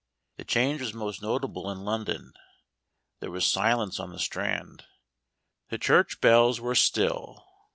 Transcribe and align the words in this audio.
The 0.37 0.43
change 0.43 0.81
was 0.81 0.95
most 0.95 1.21
notable 1.21 1.69
in 1.69 1.81
London. 1.85 2.33
There 3.19 3.29
was 3.29 3.45
silence 3.45 3.99
on 3.99 4.11
the 4.11 4.17
Strand. 4.17 4.85
The 5.69 5.77
church 5.77 6.21
bells 6.21 6.59
were 6.59 6.73
still. 6.73 7.45